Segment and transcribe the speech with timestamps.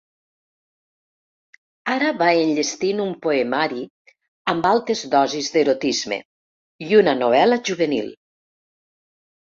[1.95, 3.83] Ara va enllestint un poemari
[4.55, 6.19] amb altes dosis d’erotisme
[6.89, 8.09] i una novel·la juvenil.